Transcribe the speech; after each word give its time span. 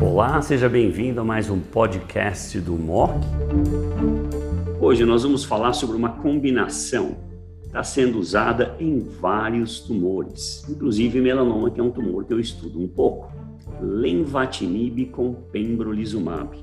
Olá, 0.00 0.40
seja 0.40 0.68
bem-vindo 0.68 1.20
a 1.20 1.24
mais 1.24 1.50
um 1.50 1.58
podcast 1.58 2.60
do 2.60 2.74
MOC. 2.74 3.12
Hoje 4.80 5.04
nós 5.04 5.22
vamos 5.22 5.44
falar 5.44 5.72
sobre 5.72 5.96
uma 5.96 6.10
combinação 6.10 7.16
que 7.60 7.66
está 7.66 7.82
sendo 7.82 8.18
usada 8.18 8.76
em 8.78 9.00
vários 9.00 9.80
tumores, 9.80 10.64
inclusive 10.68 11.20
melanoma, 11.20 11.70
que 11.70 11.80
é 11.80 11.82
um 11.82 11.90
tumor 11.90 12.24
que 12.24 12.32
eu 12.32 12.40
estudo 12.40 12.80
um 12.80 12.88
pouco. 12.88 13.32
Lenvatinib 13.80 15.06
com 15.06 15.34
pembrolizumab. 15.34 16.56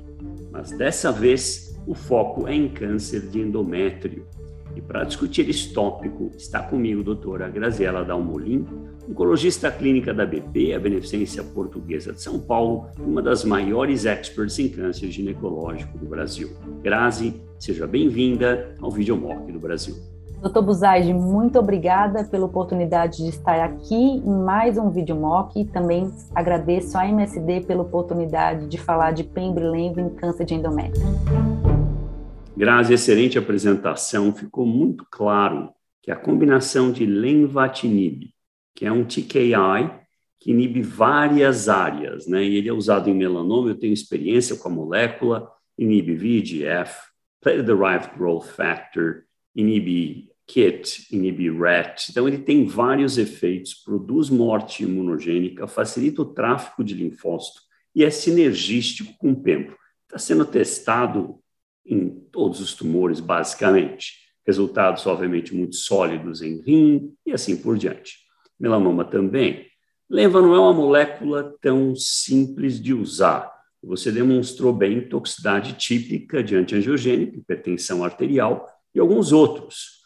Mas 0.50 0.70
dessa 0.70 1.12
vez 1.12 1.78
o 1.86 1.94
foco 1.94 2.46
é 2.48 2.54
em 2.54 2.68
câncer 2.68 3.28
de 3.28 3.40
endométrio. 3.40 4.26
E 4.74 4.80
para 4.80 5.04
discutir 5.04 5.48
esse 5.48 5.72
tópico 5.72 6.30
está 6.36 6.62
comigo 6.62 7.00
a 7.00 7.04
doutora 7.04 7.48
Graziela 7.48 8.04
Dalmolin, 8.04 8.66
oncologista 9.08 9.70
clínica 9.70 10.14
da 10.14 10.24
BP, 10.24 10.74
a 10.74 10.78
Beneficência 10.78 11.42
Portuguesa 11.42 12.12
de 12.12 12.20
São 12.20 12.38
Paulo, 12.38 12.86
uma 12.98 13.20
das 13.20 13.44
maiores 13.44 14.04
experts 14.04 14.58
em 14.58 14.68
câncer 14.68 15.10
ginecológico 15.10 15.98
do 15.98 16.06
Brasil. 16.06 16.50
Grazi, 16.82 17.40
seja 17.58 17.86
bem-vinda 17.86 18.74
ao 18.80 18.90
Videomock 18.90 19.50
do 19.50 19.58
Brasil. 19.58 19.96
Doutor 20.40 20.62
Buzaide, 20.62 21.12
muito 21.12 21.58
obrigada 21.58 22.24
pela 22.24 22.46
oportunidade 22.46 23.18
de 23.18 23.28
estar 23.28 23.60
aqui 23.60 23.94
em 23.94 24.42
mais 24.42 24.78
um 24.78 24.88
Videomock 24.88 25.60
e 25.60 25.66
também 25.66 26.10
agradeço 26.34 26.96
à 26.96 27.06
MSD 27.06 27.62
pela 27.62 27.82
oportunidade 27.82 28.66
de 28.66 28.78
falar 28.78 29.10
de 29.10 29.22
pembrolizumab 29.22 30.00
em 30.00 30.08
câncer 30.08 30.46
de 30.46 30.54
endométrio. 30.54 31.59
Grazi, 32.56 32.94
excelente 32.94 33.38
apresentação. 33.38 34.34
Ficou 34.34 34.66
muito 34.66 35.06
claro 35.10 35.72
que 36.02 36.10
a 36.10 36.16
combinação 36.16 36.92
de 36.92 37.06
lenvatinib 37.06 38.30
que 38.74 38.86
é 38.86 38.92
um 38.92 39.04
TKI 39.04 40.00
que 40.38 40.52
inibe 40.52 40.80
várias 40.80 41.68
áreas, 41.68 42.26
né? 42.26 42.42
E 42.42 42.56
ele 42.56 42.68
é 42.68 42.72
usado 42.72 43.10
em 43.10 43.14
melanoma, 43.14 43.68
eu 43.68 43.78
tenho 43.78 43.92
experiência 43.92 44.56
com 44.56 44.68
a 44.68 44.72
molécula, 44.72 45.50
inibe 45.76 46.14
VEGF, 46.14 47.10
Platelet-Derived 47.42 48.16
Growth 48.16 48.46
Factor, 48.46 49.24
inibe 49.54 50.30
KIT, 50.46 51.08
inibe 51.12 51.50
RET. 51.50 52.08
Então, 52.10 52.26
ele 52.26 52.38
tem 52.38 52.64
vários 52.64 53.18
efeitos, 53.18 53.74
produz 53.74 54.30
morte 54.30 54.82
imunogênica, 54.82 55.66
facilita 55.66 56.22
o 56.22 56.32
tráfico 56.32 56.82
de 56.82 56.94
linfócito 56.94 57.60
e 57.94 58.02
é 58.02 58.08
sinergístico 58.08 59.12
com 59.18 59.32
o 59.32 59.42
PEMPRO. 59.42 59.76
Está 60.06 60.18
sendo 60.18 60.46
testado 60.46 61.38
em 61.84 62.08
todos 62.32 62.60
os 62.60 62.74
tumores, 62.74 63.20
basicamente. 63.20 64.14
Resultados, 64.46 65.06
obviamente, 65.06 65.54
muito 65.54 65.76
sólidos 65.76 66.42
em 66.42 66.60
rim 66.62 67.12
e 67.26 67.32
assim 67.32 67.56
por 67.56 67.76
diante 67.76 68.30
melanoma 68.60 69.04
também. 69.04 69.66
Lembra, 70.08 70.42
não 70.42 70.54
é 70.54 70.60
uma 70.60 70.72
molécula 70.72 71.54
tão 71.62 71.96
simples 71.96 72.80
de 72.80 72.92
usar. 72.92 73.50
Você 73.82 74.12
demonstrou 74.12 74.72
bem 74.72 75.08
toxicidade 75.08 75.72
típica 75.72 76.44
de 76.44 76.54
antiangiogênico, 76.54 77.36
hipertensão 77.36 78.04
arterial 78.04 78.68
e 78.94 79.00
alguns 79.00 79.32
outros. 79.32 80.00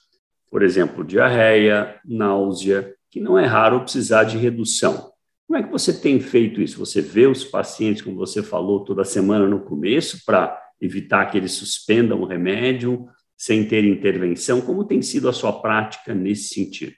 Por 0.48 0.62
exemplo, 0.62 1.02
diarreia, 1.02 1.98
náusea, 2.04 2.94
que 3.10 3.18
não 3.18 3.36
é 3.36 3.44
raro 3.44 3.80
precisar 3.80 4.24
de 4.24 4.38
redução. 4.38 5.10
Como 5.46 5.58
é 5.58 5.62
que 5.62 5.72
você 5.72 5.92
tem 5.92 6.20
feito 6.20 6.60
isso? 6.60 6.78
Você 6.78 7.00
vê 7.00 7.26
os 7.26 7.44
pacientes, 7.44 8.02
como 8.02 8.16
você 8.16 8.42
falou 8.42 8.84
toda 8.84 9.04
semana 9.04 9.48
no 9.48 9.60
começo, 9.60 10.24
para 10.24 10.56
evitar 10.84 11.26
que 11.26 11.38
eles 11.38 11.52
suspendam 11.52 12.20
o 12.20 12.26
remédio 12.26 13.08
sem 13.36 13.66
ter 13.66 13.84
intervenção? 13.84 14.60
Como 14.60 14.84
tem 14.84 15.02
sido 15.02 15.28
a 15.28 15.32
sua 15.32 15.60
prática 15.60 16.14
nesse 16.14 16.54
sentido? 16.54 16.96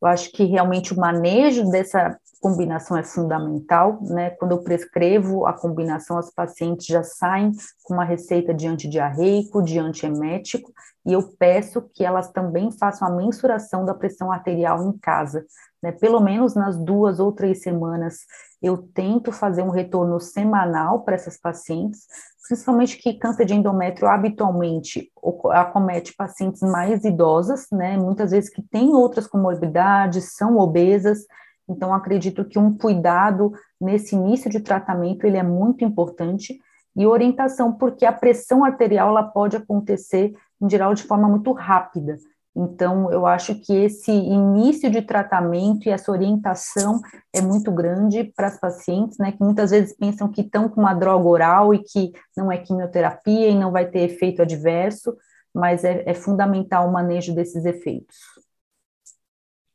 Eu 0.00 0.08
acho 0.08 0.30
que 0.30 0.44
realmente 0.44 0.92
o 0.92 0.96
manejo 0.96 1.68
dessa 1.70 2.18
combinação 2.40 2.96
é 2.96 3.02
fundamental, 3.02 3.98
né? 4.02 4.30
Quando 4.30 4.52
eu 4.52 4.62
prescrevo 4.62 5.46
a 5.46 5.52
combinação, 5.52 6.18
as 6.18 6.30
pacientes 6.30 6.86
já 6.86 7.02
saem 7.02 7.50
com 7.82 7.94
uma 7.94 8.04
receita 8.04 8.52
de 8.52 8.66
antidiarreico, 8.68 9.62
de 9.62 9.78
antiemético, 9.78 10.72
e 11.04 11.12
eu 11.12 11.22
peço 11.38 11.82
que 11.94 12.04
elas 12.04 12.30
também 12.30 12.70
façam 12.70 13.08
a 13.08 13.10
mensuração 13.10 13.84
da 13.84 13.94
pressão 13.94 14.30
arterial 14.30 14.86
em 14.86 14.96
casa, 14.98 15.44
né? 15.86 15.92
Pelo 15.92 16.20
menos 16.20 16.56
nas 16.56 16.76
duas 16.76 17.20
ou 17.20 17.30
três 17.30 17.62
semanas, 17.62 18.18
eu 18.60 18.76
tento 18.76 19.30
fazer 19.30 19.62
um 19.62 19.70
retorno 19.70 20.18
semanal 20.18 21.04
para 21.04 21.14
essas 21.14 21.38
pacientes, 21.38 22.00
principalmente 22.48 22.98
que 22.98 23.14
câncer 23.14 23.44
de 23.44 23.54
endométrio 23.54 24.08
habitualmente 24.08 25.12
acomete 25.52 26.12
pacientes 26.16 26.60
mais 26.62 27.04
idosas, 27.04 27.66
né, 27.70 27.96
muitas 27.96 28.32
vezes 28.32 28.50
que 28.50 28.62
têm 28.62 28.88
outras 28.88 29.28
comorbidades, 29.28 30.34
são 30.34 30.58
obesas, 30.58 31.20
então 31.68 31.94
acredito 31.94 32.44
que 32.44 32.58
um 32.58 32.76
cuidado 32.76 33.52
nesse 33.80 34.16
início 34.16 34.50
de 34.50 34.60
tratamento 34.60 35.24
ele 35.24 35.36
é 35.36 35.42
muito 35.42 35.84
importante 35.84 36.58
e 36.96 37.06
orientação 37.06 37.72
porque 37.72 38.04
a 38.04 38.12
pressão 38.12 38.64
arterial 38.64 39.10
ela 39.10 39.22
pode 39.22 39.56
acontecer 39.56 40.34
em 40.60 40.68
geral 40.68 40.94
de 40.94 41.02
forma 41.02 41.28
muito 41.28 41.52
rápida. 41.52 42.16
Então, 42.56 43.12
eu 43.12 43.26
acho 43.26 43.54
que 43.60 43.72
esse 43.74 44.10
início 44.10 44.90
de 44.90 45.02
tratamento 45.02 45.86
e 45.86 45.90
essa 45.90 46.10
orientação 46.10 47.02
é 47.30 47.42
muito 47.42 47.70
grande 47.70 48.32
para 48.34 48.46
as 48.46 48.58
pacientes, 48.58 49.18
né, 49.18 49.32
que 49.32 49.44
muitas 49.44 49.72
vezes 49.72 49.94
pensam 49.94 50.26
que 50.26 50.40
estão 50.40 50.66
com 50.66 50.80
uma 50.80 50.94
droga 50.94 51.28
oral 51.28 51.74
e 51.74 51.84
que 51.84 52.12
não 52.34 52.50
é 52.50 52.56
quimioterapia 52.56 53.48
e 53.48 53.54
não 53.54 53.70
vai 53.70 53.86
ter 53.86 54.00
efeito 54.10 54.40
adverso, 54.40 55.14
mas 55.54 55.84
é, 55.84 56.02
é 56.06 56.14
fundamental 56.14 56.88
o 56.88 56.92
manejo 56.92 57.34
desses 57.34 57.66
efeitos. 57.66 58.16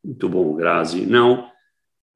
Muito 0.03 0.27
bom, 0.27 0.55
Grazi. 0.55 1.05
Não, 1.05 1.51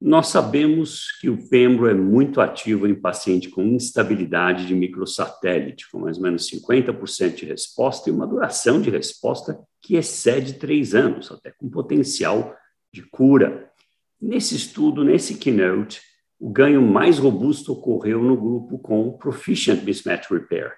nós 0.01 0.27
sabemos 0.27 1.11
que 1.21 1.29
o 1.29 1.47
pembro 1.47 1.87
é 1.87 1.93
muito 1.93 2.41
ativo 2.41 2.87
em 2.87 2.95
paciente 2.95 3.49
com 3.49 3.61
instabilidade 3.61 4.65
de 4.65 4.73
microsatélite, 4.73 5.89
com 5.91 5.99
mais 5.99 6.17
ou 6.17 6.23
menos 6.23 6.49
50% 6.49 7.35
de 7.35 7.45
resposta 7.45 8.09
e 8.09 8.13
uma 8.13 8.25
duração 8.25 8.81
de 8.81 8.89
resposta 8.89 9.59
que 9.85 9.95
excede 9.95 10.53
três 10.53 10.95
anos, 10.95 11.31
até 11.31 11.51
com 11.51 11.69
potencial 11.69 12.57
de 12.91 13.03
cura. 13.03 13.71
Nesse 14.19 14.55
estudo, 14.55 15.03
nesse 15.03 15.35
keynote, 15.37 16.01
o 16.39 16.49
ganho 16.49 16.81
mais 16.81 17.19
robusto 17.19 17.71
ocorreu 17.73 18.23
no 18.23 18.35
grupo 18.35 18.79
com 18.79 19.15
Proficient 19.15 19.83
Mismatch 19.83 20.27
Repair, 20.31 20.73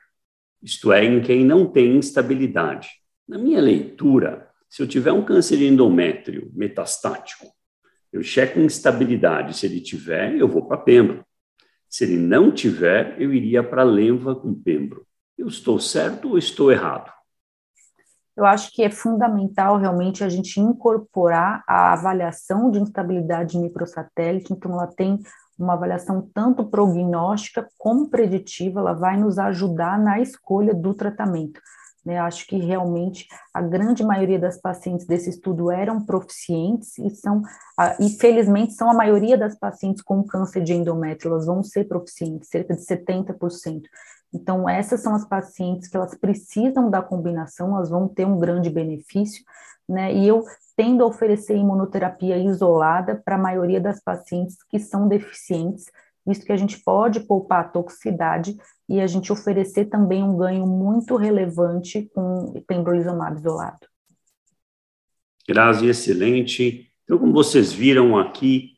isto 0.62 0.92
é, 0.92 1.06
em 1.06 1.22
quem 1.22 1.46
não 1.46 1.66
tem 1.66 1.96
instabilidade. 1.96 2.90
Na 3.26 3.38
minha 3.38 3.62
leitura, 3.62 4.50
se 4.70 4.82
eu 4.82 4.88
tiver 4.88 5.14
um 5.14 5.24
câncer 5.24 5.62
endométrio 5.62 6.52
metastático, 6.54 7.48
eu 8.12 8.22
checo 8.22 8.60
instabilidade. 8.60 9.56
Se 9.56 9.68
ele 9.68 9.80
tiver, 9.80 10.36
eu 10.36 10.50
vou 10.50 10.68
para 10.68 10.78
Pembro. 10.78 11.26
Se 11.88 12.04
ele 12.04 12.18
não 12.18 12.52
tiver, 12.52 13.16
eu 13.22 13.34
iria 13.34 13.64
para 13.64 13.84
Lenva 13.84 14.36
com 14.36 14.54
Pembro. 14.54 15.08
Eu 15.38 15.48
estou 15.48 15.80
certo 15.80 16.32
ou 16.32 16.38
estou 16.38 16.74
errado? 16.74 17.17
Eu 18.38 18.46
acho 18.46 18.72
que 18.72 18.84
é 18.84 18.90
fundamental 18.92 19.78
realmente 19.78 20.24
a 20.24 20.30
gente 20.30 20.60
incorporar 20.60 21.64
a 21.68 21.94
avaliação 21.94 22.70
de 22.70 22.80
instabilidade 22.80 23.58
microsatélite, 23.58 24.54
então 24.54 24.74
ela 24.74 24.86
tem 24.86 25.20
uma 25.58 25.74
avaliação 25.74 26.30
tanto 26.34 26.64
prognóstica 26.70 27.68
como 27.80 28.10
preditiva, 28.10 28.80
ela 28.80 28.94
vai 28.94 29.18
nos 29.18 29.40
ajudar 29.40 29.98
na 29.98 30.22
escolha 30.22 30.72
do 30.72 30.94
tratamento. 30.94 31.60
Né? 32.06 32.20
Acho 32.20 32.46
que 32.48 32.58
realmente 32.58 33.28
a 33.54 33.62
grande 33.62 34.02
maioria 34.04 34.40
das 34.40 34.62
pacientes 34.62 35.08
desse 35.08 35.32
estudo 35.32 35.70
eram 35.72 36.06
proficientes 36.06 36.98
e 37.00 37.10
são, 37.10 37.42
e 38.00 38.10
felizmente 38.12 38.74
são 38.74 38.90
a 38.90 38.94
maioria 38.94 39.38
das 39.38 39.58
pacientes 39.58 40.04
com 40.04 40.24
câncer 40.24 40.64
de 40.64 40.74
endométrio, 40.74 41.32
elas 41.32 41.48
vão 41.48 41.64
ser 41.64 41.86
proficientes, 41.86 42.50
cerca 42.50 42.76
de 42.76 42.86
70%. 42.86 43.82
Então, 44.34 44.68
essas 44.68 45.02
são 45.02 45.16
as 45.16 45.28
pacientes 45.28 45.88
que 45.88 45.96
elas 45.96 46.16
precisam 46.16 46.90
da 46.90 47.02
combinação, 47.02 47.76
elas 47.76 47.90
vão 47.90 48.08
ter 48.08 48.26
um 48.26 48.38
grande 48.38 48.70
benefício, 48.70 49.44
né? 49.88 50.14
E 50.14 50.28
eu 50.28 50.44
tendo 50.76 51.04
a 51.04 51.08
oferecer 51.08 51.56
imunoterapia 51.56 52.38
isolada 52.38 53.22
para 53.24 53.36
a 53.36 53.40
maioria 53.40 53.82
das 53.82 54.02
pacientes 54.02 54.58
que 54.70 54.78
são 54.78 55.08
deficientes, 55.08 55.86
visto 56.26 56.46
que 56.46 56.52
a 56.52 56.58
gente 56.58 56.80
pode 56.84 57.22
poupar 57.22 57.62
a 57.62 57.68
toxicidade 57.68 58.56
e 58.88 59.00
a 59.02 59.08
gente 59.08 59.32
oferecer 59.32 59.86
também 59.86 60.22
um 60.22 60.38
ganho 60.38 60.68
muito 60.68 61.16
relevante 61.16 62.10
com 62.14 62.54
pembrolizumab 62.68 63.40
isolado. 63.40 63.88
Grazi, 65.48 65.88
excelente. 65.88 66.92
Então, 67.06 67.18
como 67.18 67.32
vocês 67.32 67.72
viram 67.72 68.18
aqui, 68.18 68.74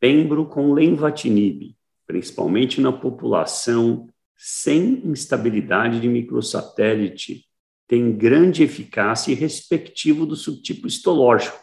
pembro 0.00 0.46
com 0.46 0.72
lenvatinib, 0.72 1.76
principalmente 2.06 2.80
na 2.80 2.90
população 2.90 4.08
sem 4.42 5.02
instabilidade 5.06 6.00
de 6.00 6.08
microsatélite, 6.08 7.44
tem 7.86 8.16
grande 8.16 8.62
eficácia 8.62 9.32
e 9.32 9.34
respectivo 9.34 10.24
do 10.24 10.34
subtipo 10.34 10.86
histológico, 10.86 11.58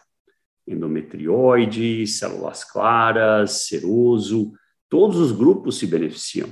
endometrioide, 0.66 2.06
células 2.06 2.62
claras, 2.62 3.66
seroso, 3.66 4.52
todos 4.88 5.16
os 5.16 5.32
grupos 5.32 5.78
se 5.78 5.86
beneficiam 5.86 6.48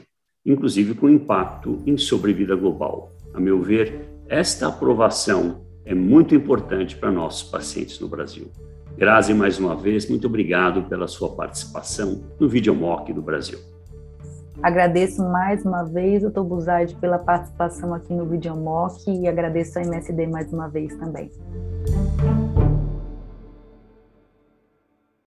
inclusive 0.46 0.94
com 0.94 1.11
impacto 1.11 1.82
em 1.84 1.99
sobrevida 1.99 2.55
global. 2.55 3.11
A 3.34 3.40
meu 3.40 3.61
ver, 3.61 4.08
esta 4.29 4.69
aprovação 4.69 5.67
é 5.84 5.94
muito 5.94 6.34
importante 6.34 6.96
para 6.96 7.11
nossos 7.11 7.50
pacientes 7.50 7.99
no 7.99 8.08
Brasil. 8.08 8.50
Grazi, 8.96 9.34
mais 9.34 9.58
uma 9.58 9.75
vez, 9.75 10.08
muito 10.08 10.26
obrigado 10.26 10.88
pela 10.88 11.08
sua 11.08 11.34
participação 11.34 12.25
no 12.40 12.49
Videomock 12.49 13.12
do 13.12 13.20
Brasil. 13.20 13.58
Agradeço 14.67 15.23
mais 15.23 15.65
uma 15.65 15.85
vez, 15.85 16.23
doutor 16.23 16.43
Buzaide, 16.43 16.97
pela 16.97 17.21
participação 17.21 17.95
aqui 17.95 18.13
no 18.13 18.27
Videomock 18.27 19.09
e 19.09 19.29
agradeço 19.29 19.79
a 19.79 19.83
MSD 19.83 20.27
mais 20.27 20.53
uma 20.53 20.69
vez 20.69 20.93
também. 20.97 21.31